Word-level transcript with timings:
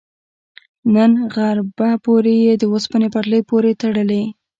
تر 0.93 1.11
غربه 1.35 1.89
پورې 2.05 2.33
یې 2.45 2.53
د 2.57 2.63
اوسپنې 2.71 3.07
پټلۍ 3.13 3.41
پورې 3.49 3.71
تړي. 3.81 4.23